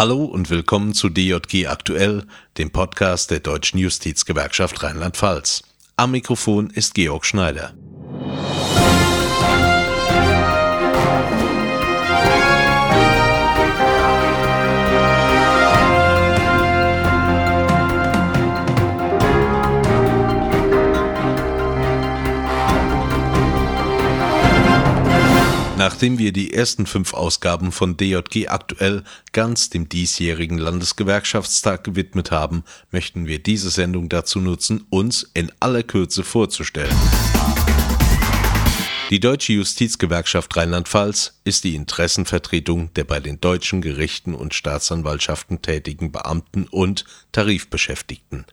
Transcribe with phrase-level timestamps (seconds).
[0.00, 2.24] Hallo und willkommen zu DJG Aktuell,
[2.56, 5.62] dem Podcast der Deutschen Justizgewerkschaft Rheinland-Pfalz.
[5.96, 7.74] Am Mikrofon ist Georg Schneider.
[25.80, 29.02] Nachdem wir die ersten fünf Ausgaben von DJG aktuell
[29.32, 35.82] ganz dem diesjährigen Landesgewerkschaftstag gewidmet haben, möchten wir diese Sendung dazu nutzen, uns in aller
[35.82, 36.94] Kürze vorzustellen.
[39.08, 46.12] Die Deutsche Justizgewerkschaft Rheinland-Pfalz ist die Interessenvertretung der bei den deutschen Gerichten und Staatsanwaltschaften tätigen
[46.12, 48.44] Beamten und Tarifbeschäftigten.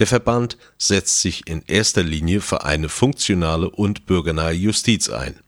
[0.00, 5.38] Der Verband setzt sich in erster Linie für eine funktionale und bürgernahe Justiz ein.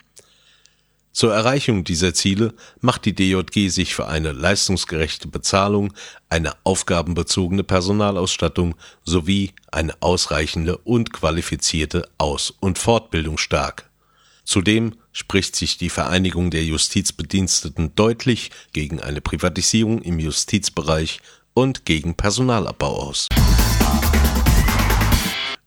[1.16, 2.52] Zur Erreichung dieser Ziele
[2.82, 5.94] macht die DJG sich für eine leistungsgerechte Bezahlung,
[6.28, 13.88] eine aufgabenbezogene Personalausstattung sowie eine ausreichende und qualifizierte Aus- und Fortbildung stark.
[14.44, 21.20] Zudem spricht sich die Vereinigung der Justizbediensteten deutlich gegen eine Privatisierung im Justizbereich
[21.54, 23.28] und gegen Personalabbau aus.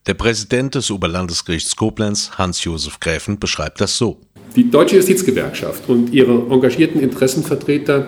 [0.05, 4.21] Der Präsident des Oberlandesgerichts Koblenz, Hans-Josef Gräfen, beschreibt das so.
[4.55, 8.08] Die Deutsche Justizgewerkschaft und ihre engagierten Interessenvertreter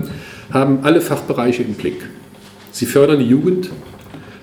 [0.52, 1.97] haben alle Fachbereiche im Blick.
[2.72, 3.70] Sie fördern die Jugend,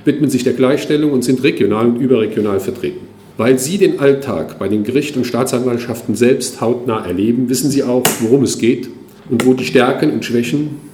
[0.05, 3.01] widmen sich der Gleichstellung und sind regional und überregional vertreten.
[3.37, 8.05] Weil Sie den Alltag bei den Gerichten und Staatsanwaltschaften selbst hautnah erleben, wissen Sie auch,
[8.21, 8.89] worum es geht
[9.29, 10.88] und wo die Stärken und Schwächen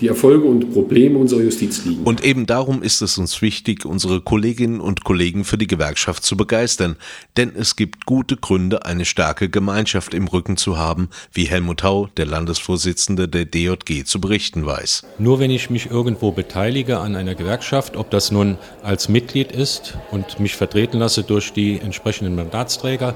[0.00, 2.04] die Erfolge und Probleme unserer Justiz liegen.
[2.04, 6.36] Und eben darum ist es uns wichtig, unsere Kolleginnen und Kollegen für die Gewerkschaft zu
[6.36, 6.96] begeistern.
[7.36, 12.08] Denn es gibt gute Gründe, eine starke Gemeinschaft im Rücken zu haben, wie Helmut Hau,
[12.16, 15.04] der Landesvorsitzende der DJG, zu berichten weiß.
[15.18, 19.98] Nur wenn ich mich irgendwo beteilige an einer Gewerkschaft, ob das nun als Mitglied ist
[20.10, 23.14] und mich vertreten lasse durch die entsprechenden Mandatsträger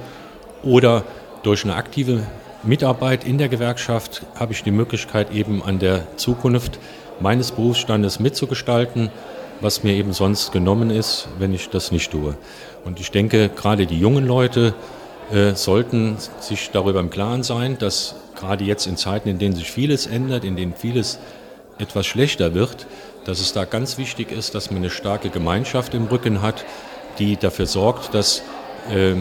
[0.63, 1.05] oder
[1.43, 2.27] durch eine aktive
[2.67, 6.79] Mitarbeit in der Gewerkschaft habe ich die Möglichkeit, eben an der Zukunft
[7.21, 9.11] meines Berufsstandes mitzugestalten,
[9.61, 12.37] was mir eben sonst genommen ist, wenn ich das nicht tue.
[12.85, 14.75] Und ich denke, gerade die jungen Leute
[15.33, 19.71] äh, sollten sich darüber im Klaren sein, dass gerade jetzt in Zeiten, in denen sich
[19.71, 21.19] vieles ändert, in denen vieles
[21.79, 22.87] etwas schlechter wird,
[23.25, 26.65] dass es da ganz wichtig ist, dass man eine starke Gemeinschaft im Rücken hat,
[27.19, 28.43] die dafür sorgt, dass
[28.91, 29.15] äh,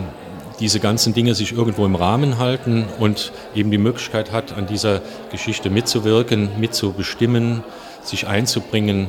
[0.60, 5.02] diese ganzen Dinge sich irgendwo im Rahmen halten und eben die Möglichkeit hat, an dieser
[5.32, 7.64] Geschichte mitzuwirken, mitzubestimmen,
[8.04, 9.08] sich einzubringen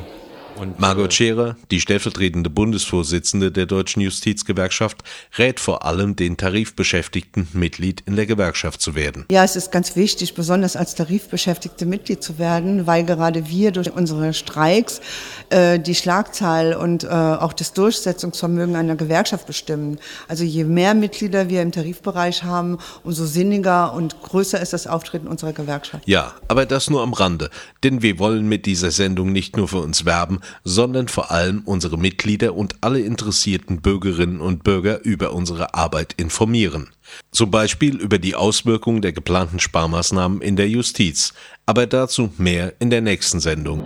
[0.57, 5.03] und, Margot äh, Scherer, die stellvertretende Bundesvorsitzende der Deutschen Justizgewerkschaft,
[5.37, 9.25] rät vor allem den Tarifbeschäftigten, Mitglied in der Gewerkschaft zu werden.
[9.31, 13.91] Ja, es ist ganz wichtig, besonders als Tarifbeschäftigte Mitglied zu werden, weil gerade wir durch
[13.91, 15.01] unsere Streiks
[15.49, 19.99] äh, die Schlagzahl und äh, auch das Durchsetzungsvermögen einer Gewerkschaft bestimmen.
[20.27, 25.27] Also je mehr Mitglieder wir im Tarifbereich haben, umso sinniger und größer ist das Auftreten
[25.27, 26.07] unserer Gewerkschaft.
[26.07, 27.49] Ja, aber das nur am Rande,
[27.83, 31.97] denn wir wollen mit dieser Sendung nicht nur für uns werben, sondern vor allem unsere
[31.97, 36.89] Mitglieder und alle interessierten Bürgerinnen und Bürger über unsere Arbeit informieren.
[37.31, 41.33] Zum Beispiel über die Auswirkungen der geplanten Sparmaßnahmen in der Justiz.
[41.65, 43.83] Aber dazu mehr in der nächsten Sendung.